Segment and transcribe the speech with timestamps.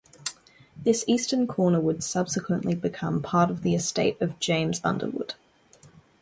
[0.75, 5.35] This eastern corner would subsequently become part of the estate of James Underwood.